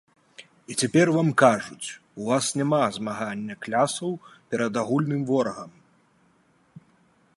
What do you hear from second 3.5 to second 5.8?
клясаў перад агульным ворагам…